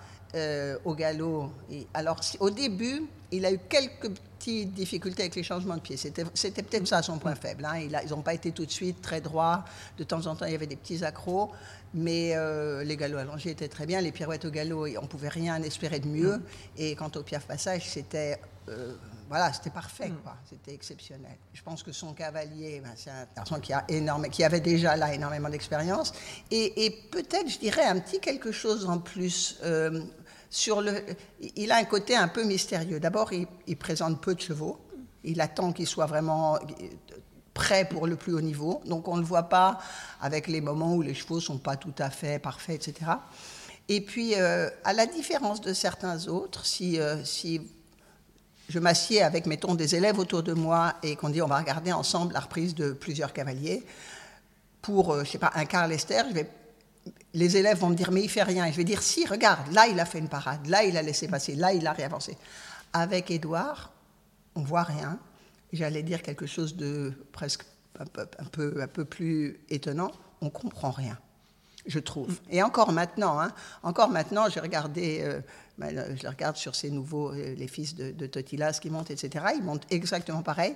[0.85, 1.51] Au galop.
[1.69, 3.03] Et alors, si- au début,
[3.37, 5.97] il a eu quelques petites difficultés avec les changements de pied.
[5.97, 7.65] C'était c'était peut-être ça son point faible.
[7.65, 7.77] hein.
[7.79, 9.63] Il a- ils n'ont pas été tout de suite très droits.
[9.97, 11.51] De temps en temps, il y avait des petits accros.
[11.95, 14.01] Mais euh, les galops allongés étaient très bien.
[14.01, 16.41] Les pirouettes au galop, on ne pouvait rien espérer de mieux.
[16.77, 18.95] Et quant au piaf passage, c'était euh,
[19.29, 20.11] voilà, c'était parfait.
[20.23, 20.35] quoi.
[20.49, 21.35] C'était exceptionnel.
[21.53, 24.95] Je pense que son cavalier, ben, c'est un garçon qui, a énorme, qui avait déjà
[24.95, 26.13] là énormément d'expérience.
[26.51, 29.57] Et, et peut-être, je dirais, un petit quelque chose en plus.
[29.63, 30.01] euh,
[30.53, 31.03] sur le,
[31.55, 32.99] il a un côté un peu mystérieux.
[32.99, 34.79] D'abord, il, présente peu de chevaux.
[35.23, 36.59] Il attend qu'ils soient vraiment
[37.55, 38.79] prêts pour le plus haut niveau.
[38.85, 39.79] Donc, on ne le voit pas
[40.21, 43.13] avec les moments où les chevaux sont pas tout à fait parfaits, etc.
[43.89, 47.59] Et puis, euh, à la différence de certains autres, si, euh, si
[48.69, 51.91] je m'assieds avec, mettons, des élèves autour de moi et qu'on dit on va regarder
[51.91, 53.83] ensemble la reprise de plusieurs cavaliers,
[54.83, 56.47] pour, euh, je sais pas, un Carl Lester, je vais
[57.33, 58.65] les élèves vont me dire, mais il fait rien.
[58.65, 61.01] Et je vais dire, si, regarde, là, il a fait une parade, là, il a
[61.01, 62.37] laissé passer, là, il a réavancé.
[62.93, 63.91] Avec Édouard,
[64.55, 65.19] on voit rien.
[65.71, 67.65] J'allais dire quelque chose de presque
[67.99, 70.11] un peu, un peu, un peu plus étonnant.
[70.41, 71.17] On comprend rien,
[71.87, 72.39] je trouve.
[72.49, 75.41] Et encore maintenant, hein, encore maintenant, j'ai regardé, euh,
[75.79, 79.09] ben, je le regarde sur ces nouveaux, euh, les fils de, de Totilas qui montent,
[79.09, 79.45] etc.
[79.55, 80.75] Ils montent exactement pareil.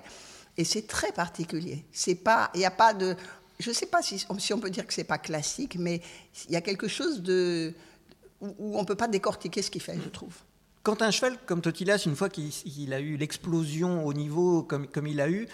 [0.58, 1.86] Et c'est très particulier.
[1.92, 3.16] C'est pas, il n'y a pas de,
[3.60, 6.02] je ne sais pas si, on peut dire que c'est pas classique, mais
[6.48, 7.74] il y a quelque chose de
[8.42, 10.36] où, on ne peut pas décortiquer ce qu'il fait, je trouve.
[10.84, 15.22] quand un cheval comme Totilas, une fois qu'il a eu l'explosion au niveau comme il
[15.22, 15.48] a eu,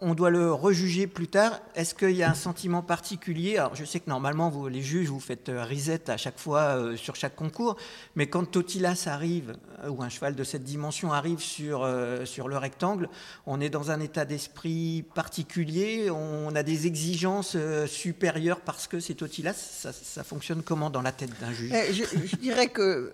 [0.00, 1.60] on doit le rejuger plus tard.
[1.74, 3.58] Est-ce qu'il y a un sentiment particulier?
[3.58, 6.60] Alors, je sais que normalement, vous, les juges, vous faites euh, reset à chaque fois
[6.60, 7.76] euh, sur chaque concours,
[8.16, 11.88] mais quand Totilas arrive, euh, ou un cheval de cette dimension arrive sur,
[12.24, 13.08] sur le rectangle,
[13.46, 19.14] on est dans un état d'esprit particulier, on a des exigences supérieures parce que c'est
[19.14, 19.54] Totilas?
[19.54, 21.72] Ça, fonctionne comment dans la tête d'un juge?
[21.72, 23.12] Eh, je, dirais que,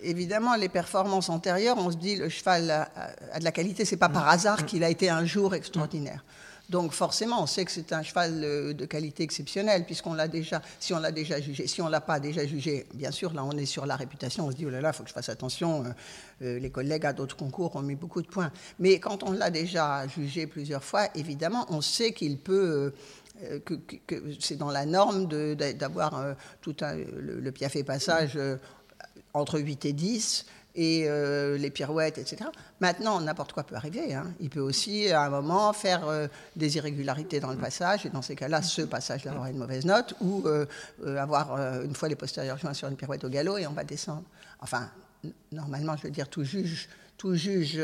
[0.00, 2.90] évidemment, les performances antérieures, on se dit le cheval a,
[3.32, 4.28] a de la qualité, c'est pas par mm.
[4.28, 4.66] hasard mm.
[4.66, 6.19] qu'il a été un jour extraordinaire.
[6.70, 10.62] Donc forcément, on sait que c'est un cheval euh, de qualité exceptionnelle, puisqu'on l'a déjà,
[10.78, 11.66] si on l'a déjà jugé.
[11.66, 14.52] Si on l'a pas déjà jugé, bien sûr, là on est sur la réputation, on
[14.52, 15.88] se dit, oh là là, il faut que je fasse attention, euh,
[16.42, 18.52] euh, les collègues à d'autres concours ont mis beaucoup de points.
[18.78, 22.94] Mais quand on l'a déjà jugé plusieurs fois, évidemment, on sait qu'il peut...
[23.64, 23.74] que,
[24.38, 28.38] c'est dans la norme d'avoir tout le, le piafé passage
[29.32, 32.50] entre 8 et 10, et euh, les pirouettes, etc.
[32.80, 34.14] Maintenant, n'importe quoi peut arriver.
[34.14, 34.32] Hein.
[34.40, 38.22] Il peut aussi, à un moment, faire euh, des irrégularités dans le passage, et dans
[38.22, 40.66] ces cas-là, ce passage aura une mauvaise note, ou euh,
[41.16, 44.24] avoir une fois les postérieurs joints sur une pirouette au galop et on va descendre.
[44.60, 44.90] Enfin,
[45.52, 47.80] normalement, je veux dire, tout juge, tout juge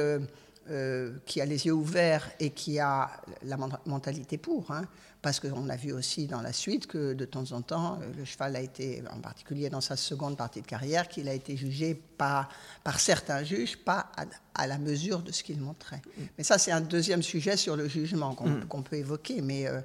[1.27, 3.11] qui a les yeux ouverts et qui a
[3.43, 4.71] la mentalité pour.
[4.71, 4.85] Hein,
[5.27, 8.25] parce qu'on a vu aussi dans la suite que de temps en temps, euh, le
[8.25, 12.01] cheval a été, en particulier dans sa seconde partie de carrière, qu'il a été jugé
[12.17, 12.49] par,
[12.85, 14.13] par certains juges, pas
[14.55, 16.01] à, la mesure de ce qu'il montrait.
[16.39, 18.85] Mais ça, c'est un deuxième sujet sur le jugement qu'on mm.
[18.85, 19.41] peut évoquer.
[19.43, 19.81] Mais, euh,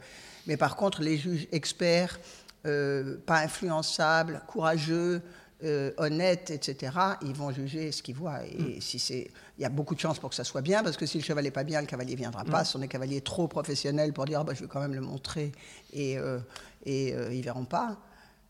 [0.46, 2.20] mais par contre, les juges experts,
[2.67, 5.24] euh, pas influençables, courageux,
[5.63, 8.43] euh, honnêtes, etc., ils vont juger ce qu'ils voient.
[8.45, 8.82] Et mm.
[8.82, 11.06] si c'est, il y a beaucoup de chances pour que ça soit bien, parce que
[11.06, 12.62] si le cheval n'est pas bien, le cavalier viendra pas.
[12.62, 12.65] Mm.
[12.65, 15.52] Si on est cavalier trop professionnel pour dire, bah, je vais quand même le montrer,
[15.93, 16.39] et, euh,
[16.86, 17.97] et euh, ils verront pas.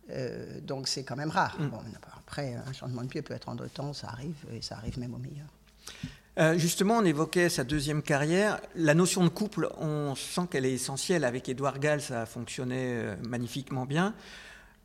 [0.10, 1.58] Euh, donc c'est quand même rare.
[1.60, 1.68] Mm.
[1.68, 1.80] Bon,
[2.18, 4.98] après, un changement de pied peut être en deux temps, ça arrive, et ça arrive
[4.98, 6.58] même au meilleur.
[6.58, 8.62] justement, on évoquait sa deuxième carrière.
[8.76, 11.26] La notion de couple, on sent qu'elle est essentielle.
[11.26, 14.14] Avec Édouard Gall, ça a fonctionné magnifiquement bien.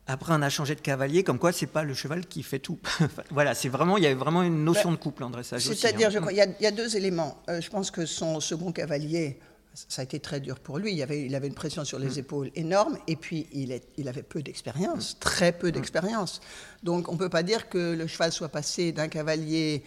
[0.07, 2.79] Après, on a changé de cavalier, comme quoi c'est pas le cheval qui fait tout.
[3.31, 5.61] voilà, c'est vraiment, il y a vraiment une notion de couple en dressage.
[5.61, 6.27] C'est-à-dire, hein.
[6.31, 7.41] il, y a deux éléments.
[7.49, 9.37] Euh, je pense que son second cavalier,
[9.73, 10.93] ça a été très dur pour lui.
[10.93, 12.19] Il avait, il avait une pression sur les mm.
[12.19, 15.71] épaules énorme, et puis il, est, il avait peu d'expérience, très peu mm.
[15.71, 16.41] d'expérience.
[16.83, 19.83] Donc, on ne peut pas dire que le cheval soit passé d'un cavalier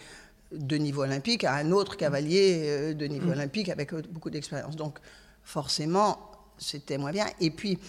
[0.51, 3.31] de niveau olympique à un autre cavalier euh, de niveau mm.
[3.31, 4.75] olympique avec beaucoup d'expérience.
[4.75, 4.99] Donc,
[5.43, 7.25] forcément, c'était moins bien.
[7.39, 7.79] Et puis,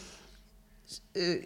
[1.16, 1.38] euh,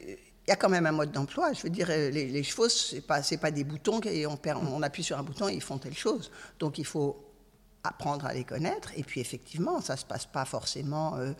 [0.46, 1.52] il y a quand même un mode d'emploi.
[1.52, 5.02] Je veux dire, euh, les, chevaux, ce n'est pas, pas des boutons et on, appuie
[5.02, 6.30] sur un bouton et ils font telle chose.
[6.60, 7.24] Donc il faut
[7.82, 8.92] apprendre à les connaître.
[8.96, 11.16] Et puis effectivement, ça ne se passe pas forcément.
[11.16, 11.32] Euh,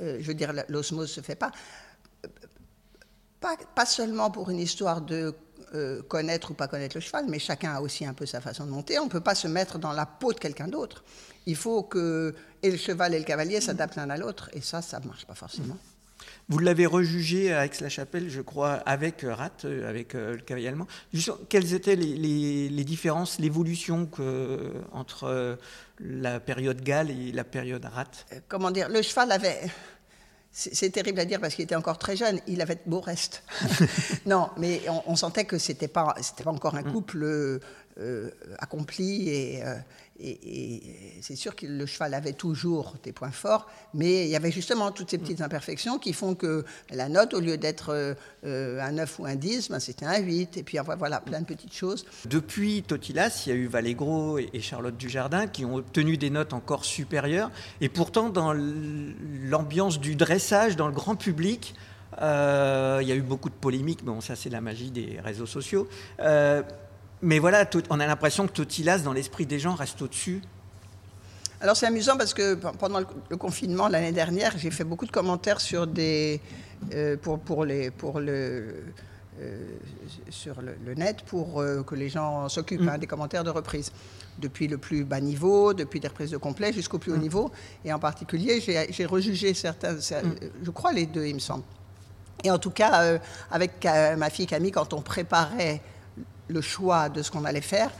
[0.00, 1.50] euh, je veux dire, l'osmose ne se fait pas.
[3.40, 3.86] pas.
[3.86, 5.34] Seulement pour une histoire de
[6.08, 8.70] connaître ou pas connaître le cheval, mais chacun a aussi un peu sa façon de
[8.70, 9.00] monter.
[9.00, 11.02] On ne peut pas se mettre dans la peau de quelqu'un d'autre.
[11.46, 14.48] Il faut que le cheval et le cavalier s'adaptent l'un à l'autre.
[14.52, 15.76] Et ça, ça ne marche pas forcément.
[16.48, 20.68] Vous l'avez rejugé à Aix-la-Chapelle, je crois, avec euh, Rat, euh, avec euh, le cavalier
[20.68, 20.86] allemand.
[21.48, 24.08] quelles étaient les, différences, l'évolution
[24.92, 25.58] entre
[26.00, 28.10] la période Galles et la période Rat
[28.48, 29.60] Comment dire Le cheval avait.
[30.56, 32.38] C'est terrible à dire parce qu'il était encore très jeune.
[32.46, 33.42] Il avait de beaux restes.
[34.26, 36.92] non, mais on, sentait que c'était pas, c'était pas encore un mm.
[37.94, 39.62] Couple accompli et,
[40.20, 44.52] et, c'est sûr que le cheval avait toujours des points forts, mais il y avait
[44.52, 48.92] justement toutes ces petites imperfections qui font que la note, au lieu d'être euh, un
[48.92, 50.56] 9 ou un 10, ben c'était un 8.
[50.56, 52.06] Et puis voilà, plein de petites choses.
[52.26, 56.52] Depuis Totilas, il y a eu Valégro et Charlotte Dujardin qui ont obtenu des notes
[56.52, 57.50] encore supérieures.
[57.80, 61.74] Et pourtant, dans l'ambiance du dressage, dans le grand public,
[62.22, 64.04] euh, il y a eu beaucoup de polémiques.
[64.04, 65.88] Bon, ça, c'est la magie des réseaux sociaux.
[67.24, 70.42] Mais voilà, on a l'impression que Totilas, dans l'esprit des gens, reste au-dessus.
[71.62, 75.62] Alors c'est amusant parce que pendant le confinement l'année dernière, j'ai fait beaucoup de commentaires
[75.62, 76.38] sur des,
[76.92, 78.84] euh, pour, pour, les, pour le,
[79.40, 79.66] euh,
[80.28, 82.88] sur le, net pour euh, que les gens s'occupent mm.
[82.90, 83.90] hein, des commentaires de reprise.
[84.38, 87.22] Depuis le plus bas niveau, depuis des reprises de complet jusqu'au plus haut mm.
[87.22, 87.50] niveau.
[87.86, 90.34] Et en particulier, j'ai rejugé certains, mm.
[90.62, 91.64] je crois les deux, il me semble.
[92.42, 93.18] Et en tout cas,
[93.50, 95.80] avec ma fille Camille, quand on préparait
[96.48, 97.90] le choix de ce qu'on allait faire,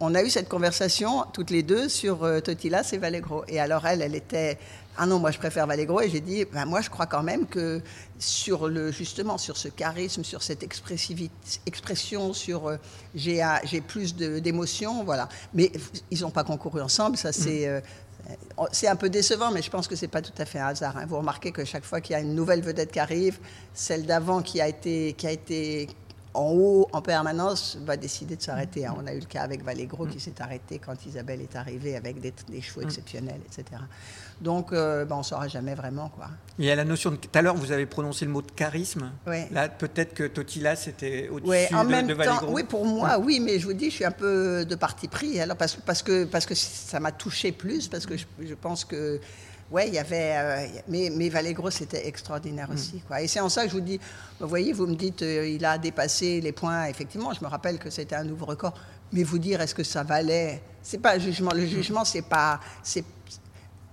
[0.00, 3.44] on a eu cette conversation toutes les deux sur euh, Totilas et Vallegro.
[3.48, 4.58] Et alors elle, elle était
[4.98, 7.46] ah non, moi je préfère Vallegro et j'ai dit ben, moi je crois quand même
[7.46, 7.82] que
[8.18, 11.34] sur le justement sur ce charisme, sur cette expressivité,
[11.66, 12.76] expression, sur euh,
[13.14, 15.28] j'ai plus d'émotions, voilà.
[15.54, 15.70] Mais
[16.10, 17.70] ils n'ont pas concouru ensemble, ça c'est mm.
[17.70, 17.80] euh,
[18.72, 20.96] c'est un peu décevant, mais je pense que c'est pas tout à fait un hasard.
[20.96, 21.06] Hein.
[21.06, 23.38] Vous remarquez que chaque fois qu'il y a une nouvelle vedette qui arrive,
[23.72, 25.88] celle d'avant qui a été qui a été
[26.36, 28.86] en haut en permanence va décider de s'arrêter.
[28.86, 28.94] hein.
[29.00, 32.20] On a eu le cas avec Valégro qui s'est arrêté quand Isabelle est arrivée avec
[32.20, 33.80] des, des chevaux exceptionnels, etc.
[34.40, 36.10] Donc, euh, ben, on ne saura jamais vraiment.
[36.10, 36.26] quoi.
[36.58, 37.16] Il y a la notion de.
[37.16, 39.10] Tout à l'heure, vous avez prononcé le mot de charisme.
[39.26, 39.48] Ouais.
[39.50, 43.18] Là, peut-être que Totila, c'était au-dessus Ouais, en de, même de temps, oui, pour moi,
[43.18, 45.40] oui, mais je vous dis, je suis un peu de parti pris.
[45.40, 48.84] Alors parce, parce que parce que ça m'a touché plus, parce que je, je pense
[48.84, 49.18] que
[49.70, 53.20] ouais, il y avait, euh, mais mais Valégro c'était extraordinaire aussi, quoi.
[53.22, 54.00] Et c'est en ça que je vous dis,
[54.40, 56.86] vous voyez, vous me dites, euh, il a dépassé les points.
[56.86, 58.74] Effectivement, je me rappelle que c'était un nouveau record.
[59.12, 60.62] Mais vous dire, est-ce que ça valait?
[60.82, 61.52] C'est pas un jugement.
[61.52, 63.04] Le jugement, c'est pas, c'est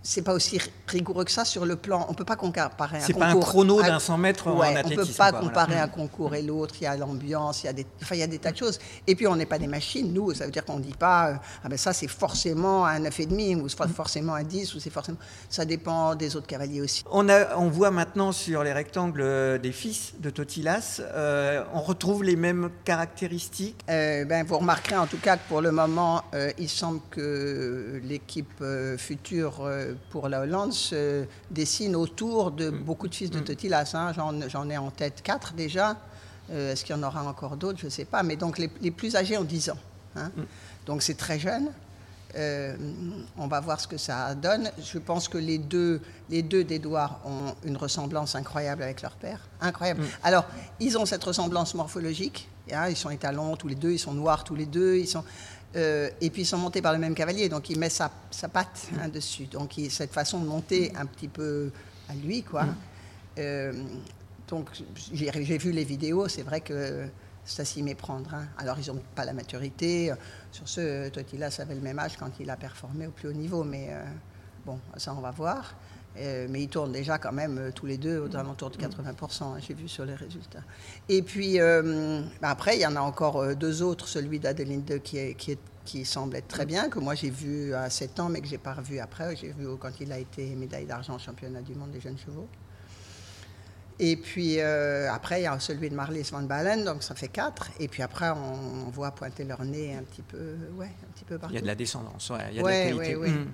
[0.04, 2.06] c'est pas aussi rigoureux que ça sur le plan.
[2.10, 3.20] On peut pas comparer un C'est concours.
[3.30, 5.84] pas un chrono d'un 100 mètres en Ouais, On athlétisme, peut pas quoi, comparer voilà.
[5.84, 6.76] un concours et l'autre.
[6.82, 8.58] Il y a l'ambiance, il y a des, enfin, il y a des tas de
[8.58, 8.80] choses.
[9.08, 10.14] Et puis on n'est pas des machines.
[10.14, 13.62] Nous, ça veut dire qu'on dit pas, euh, ah ben ça c'est forcément un 9,5
[13.62, 15.18] ou c'est forcément un 10 ou c'est forcément.
[15.50, 17.04] Ça dépend des autres cavaliers aussi.
[17.10, 21.82] On, a, on voit maintenant sur les rectangles euh, des fils de Totilas, euh, on
[21.82, 23.80] retrouve les mêmes caractéristiques?
[23.90, 28.02] Euh, ben, vous remarquerez en tout cas que pour le moment, euh, il semble que
[28.04, 28.64] l'équipe
[28.98, 29.68] future
[30.10, 33.92] pour la Hollande se dessine autour de beaucoup de fils de Totilas.
[33.96, 34.12] hein.
[34.14, 35.98] J'en, ai en tête quatre déjà.
[36.52, 37.80] Euh, est-ce qu'il y en aura encore d'autres?
[37.80, 38.24] Je ne sais pas.
[38.24, 39.78] Mais donc les, les plus âgés ont 10 ans.
[40.16, 40.32] hein.
[40.86, 41.70] Donc c'est très jeune.
[42.36, 42.76] Euh,
[43.38, 44.72] on va voir ce que ça donne.
[44.84, 49.40] Je pense que les deux, les deux d'Edouard ont une ressemblance incroyable avec leur père.
[49.62, 50.04] Incroyable.
[50.24, 50.46] Alors,
[50.80, 52.50] ils ont cette ressemblance morphologique.
[52.72, 54.96] hein, ils sont étalons tous les deux, ils sont noirs tous les deux.
[54.98, 55.24] Ils sont,
[55.76, 58.48] euh, et puis ils sont montés par le même cavalier, donc il met sa, sa
[58.48, 59.46] patte hein, dessus.
[59.46, 61.72] Donc il- cette façon de monter un petit peu
[62.10, 62.66] à lui, quoi.
[63.40, 63.74] Euh,
[64.48, 64.68] donc
[65.14, 67.08] j'ai vu les vidéos, c'est vrai que
[67.46, 68.34] ça s'y méprendre.
[68.34, 68.46] hein.
[68.58, 70.14] Alors ils n'ont pas la maturité.
[70.52, 73.64] Sur ce, Totilas avait le même âge quand il a performé au plus haut niveau,
[73.64, 74.04] mais euh,
[74.66, 75.74] bon, ça on va voir.
[76.18, 79.44] Euh, mais ils tournent déjà quand même euh, tous les deux aux alentours de 80%,
[79.44, 80.64] hein, j'ai vu sur les résultats.
[81.10, 85.36] Et puis euh, bah, après, il y en a encore deux autres, celui d'Adeline II
[85.86, 88.60] qui semble être très bien, que moi j'ai vu à 7 ans, mais que j'ai
[88.60, 89.36] pas revu après.
[89.36, 92.48] J'ai vu quand il a été médaille d'argent au championnat du monde des jeunes chevaux.
[94.00, 97.28] Et puis euh, après, il y a celui de Marlies Van Balen, donc ça fait
[97.28, 97.70] quatre.
[97.80, 101.24] Et puis après, on, on voit pointer leur nez un petit peu, ouais, un petit
[101.26, 101.54] peu partout.
[101.54, 103.16] Il y a de la descendance, ouais, il y a Ouais, de la qualité.
[103.16, 103.34] ouais, ouais.
[103.36, 103.48] Mm.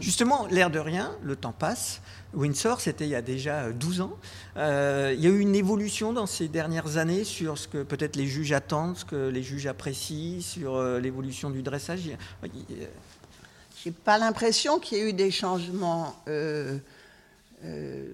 [0.00, 2.00] Justement, l'air de rien, le temps passe.
[2.34, 4.18] Windsor, c'était il y a déjà euh, 12 ans.
[4.56, 8.16] Euh, il y a eu une évolution dans ces dernières années sur ce que peut-être
[8.16, 12.00] les juges attendent, ce que les juges apprécient, sur euh, l'évolution du dressage?
[13.82, 16.78] J'ai pas l'impression qu'il y ait eu des changements euh,
[17.64, 18.06] euh,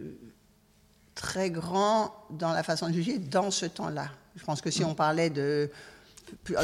[1.20, 4.08] très grands dans la façon de juger dans ce temps-là.
[4.36, 5.70] Je pense que si on parlait de.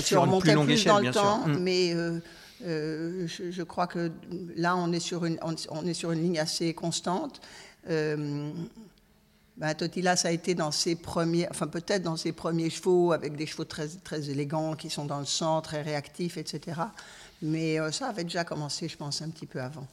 [0.02, 1.58] Si on remontait plus plus échelle, dans le temps, Mm.
[1.58, 2.20] mais euh,
[2.64, 4.10] euh, je, je crois que
[4.56, 7.40] là, on est sur une, on, on est sur une ligne assez constante.
[7.90, 8.50] Euh,
[9.56, 13.36] ben, Totila, ça a été dans ses premiers, enfin peut-être dans ses premiers chevaux, avec
[13.36, 16.80] des chevaux très, très élégants qui sont dans le sang, très réactifs, etc.
[17.42, 19.86] Mais euh, ça avait déjà commencé, je pense, un petit peu avant.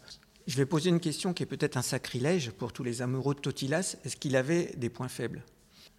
[0.46, 3.40] Je vais poser une question qui est peut-être un sacrilège pour tous les amoureux de
[3.40, 3.96] Totilas.
[4.04, 5.42] Est-ce qu'il avait des points faibles?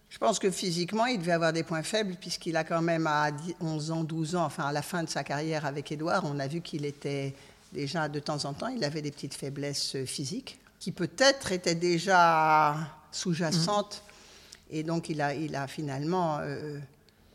[0.09, 3.31] Je pense que physiquement, il devait avoir des points faibles, puisqu'il a quand même à
[3.31, 6.39] 10 11 ans, 12 ans, enfin à la fin de sa carrière avec Édouard, on
[6.39, 7.33] a vu qu'il était
[7.73, 11.75] déjà de temps en temps, il avait des petites faiblesses euh, physiques, qui peut-être étaient
[11.75, 12.77] déjà
[13.11, 14.03] sous-jacentes.
[14.69, 16.79] Et donc, il a, il a finalement euh,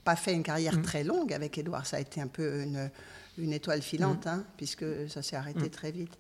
[0.05, 1.87] pas fait une carrière très longue avec Édouard.
[1.87, 2.91] Ça a été un peu une,
[3.37, 6.17] une étoile filante, hein, puisque ça s'est arrêté très vite.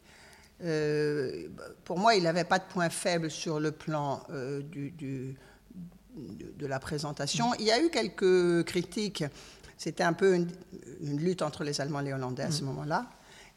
[0.63, 1.49] Euh,
[1.85, 5.37] pour moi, il n'avait pas de point faible sur le plan euh, du, du-
[6.17, 7.47] de, de la présentation.
[7.59, 9.25] Il y a eu quelques critiques.
[9.79, 10.49] C'était un peu une,
[11.01, 13.07] une lutte entre les Allemands et les Hollandais à ce moment-là.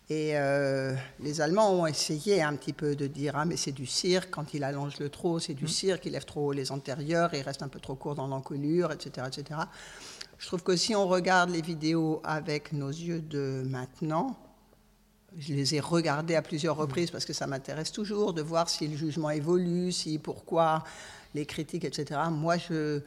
[0.10, 3.86] Et euh, les Allemands ont essayé un petit peu de dire ah mais c'est du
[3.86, 7.34] cirque quand il allonge le trot, c'est du cirque, il lève trop haut les antérieurs,
[7.34, 9.62] il reste un peu trop court dans l'encolure, etc., etc.
[10.38, 14.38] Je trouve que si on regarde les vidéos avec nos yeux de maintenant,
[15.40, 18.88] je les ai regardées à plusieurs reprises parce que ça m'intéresse toujours de voir si
[18.88, 20.84] le jugement évolue, si pourquoi
[21.34, 22.20] les critiques, etc.
[22.32, 23.02] Moi, je,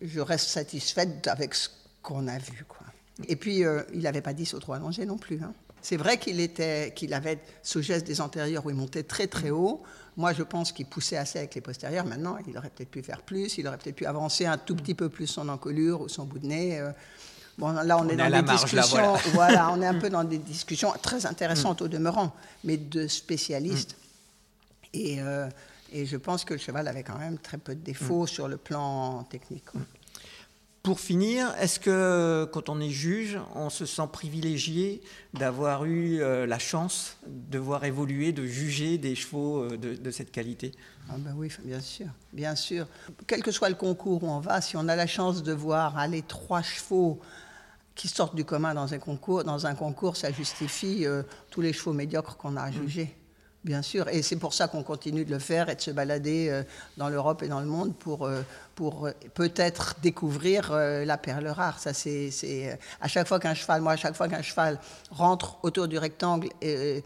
[0.00, 1.68] je reste satisfaite avec ce
[2.02, 2.64] qu'on a vu.
[2.66, 2.86] Quoi.
[3.28, 5.40] Et puis, euh, il n'avait pas 10 au trop allongé non plus.
[5.42, 5.52] hein.
[5.80, 9.50] C'est vrai qu'il était, qu'il avait ce geste des antérieurs où il montait très très
[9.50, 9.82] haut.
[10.16, 12.04] Moi, je pense qu'il poussait assez avec les postérieurs.
[12.06, 13.58] Maintenant, il aurait peut-être pu faire plus.
[13.58, 16.38] Il aurait peut-être pu avancer un tout petit peu plus son encolure ou son bout
[16.38, 16.78] de nez.
[16.80, 16.90] euh.
[17.62, 18.96] Bon, là, on, On est est dans des marge, là, discussions.
[18.96, 19.20] voilà.
[19.34, 22.34] voilà, on est un peu dans des discussions très intéressantes au demeurant,
[22.64, 23.96] mais de spécialistes.
[24.92, 25.48] Et, euh,
[25.92, 28.56] et je pense que le cheval avait quand même très peu de défauts sur le
[28.56, 29.66] plan technique.
[30.82, 35.00] Pour finir, est-ce que quand on est juge, on se sent privilégié
[35.32, 40.32] d'avoir eu euh, la chance de voir évoluer, de juger des chevaux euh, de, cette
[40.32, 40.72] qualité?
[41.08, 42.88] Ah ben Oui, bien sûr, bien sûr.
[43.28, 45.96] Quel que soit le concours où on va, si on a la chance de voir
[45.98, 47.20] aller trois chevaux
[47.94, 51.72] qui sortent du commun dans un concours, dans un concours ça justifie euh, tous les
[51.72, 53.16] chevaux médiocres qu'on a à juger.
[53.64, 56.48] Bien sûr, et c'est pour ça qu'on continue de le faire et de se balader
[56.50, 56.64] euh,
[56.96, 58.42] dans l'Europe et dans le monde pour, euh,
[58.74, 61.78] pour peut-être découvrir la perle rare.
[61.78, 64.80] Ça, c'est, à chaque fois qu'un cheval, moi, à chaque fois qu'un cheval
[65.12, 67.04] rentre autour du rectangle, et,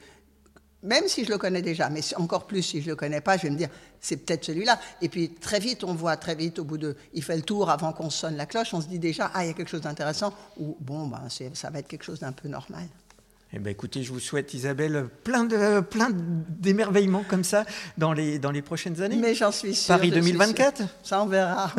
[0.86, 3.42] même si je le connais déjà, mais encore plus si je le connais pas, je
[3.42, 3.68] vais me dire
[4.00, 4.78] c'est peut-être celui-là.
[5.02, 7.70] Et puis très vite, on voit très vite au bout de, il fait le tour
[7.70, 9.82] avant qu'on sonne la cloche, on se dit déjà ah il y a quelque chose
[9.82, 11.22] d'intéressant ou bon ben
[11.54, 12.86] ça va être quelque chose d'un peu normal.
[13.52, 17.64] Eh ben, écoutez, je vous souhaite, Isabelle, plein de plein d'émerveillements comme ça
[17.96, 19.16] dans les, dans les prochaines années.
[19.16, 19.96] Mais j'en suis sûre.
[19.96, 21.72] Paris 2024 Ça, on verra.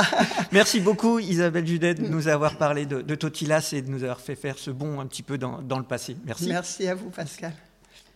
[0.52, 4.20] Merci beaucoup, Isabelle Judet, de nous avoir parlé de, de, Totilas et de nous avoir
[4.20, 6.16] fait faire ce bond un petit peu dans, dans le passé.
[6.24, 6.48] Merci.
[6.48, 7.52] Merci à vous, Pascal.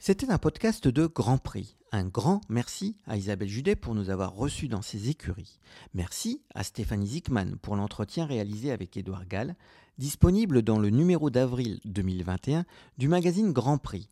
[0.07, 1.79] C'était un podcast de Grand Prix.
[1.91, 5.59] Un grand merci à Isabelle Judet pour nous avoir reçus dans ses écuries.
[5.95, 9.57] Merci à Stéphanie Zickman pour l'entretien réalisé avec Édouard Gall
[9.97, 12.67] disponible dans le numéro d'avril 2021
[12.99, 14.11] du magazine Grand Prix.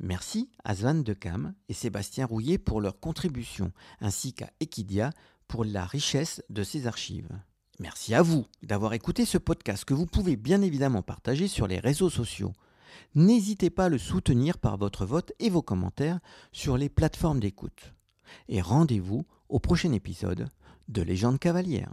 [0.00, 5.10] Merci à Svan de Cam et Sébastien Rouillet pour leur contribution, ainsi qu'à Equidia
[5.46, 7.30] pour la richesse de ses archives.
[7.78, 11.78] Merci à vous d'avoir écouté ce podcast que vous pouvez bien évidemment partager sur les
[11.78, 12.52] réseaux sociaux.
[13.14, 16.20] N'hésitez pas à le soutenir par votre vote et vos commentaires
[16.52, 17.94] sur les plateformes d'écoute.
[18.48, 20.48] Et rendez-vous au prochain épisode
[20.88, 21.92] de Légende cavalière.